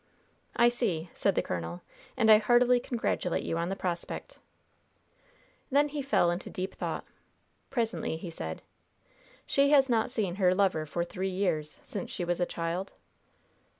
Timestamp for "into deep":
6.31-6.73